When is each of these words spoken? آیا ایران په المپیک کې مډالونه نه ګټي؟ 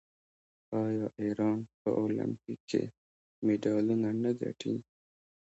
آیا 0.83 1.05
ایران 1.21 1.59
په 1.81 1.89
المپیک 2.01 2.59
کې 2.69 2.83
مډالونه 3.45 4.09
نه 4.23 4.31
ګټي؟ 4.41 4.73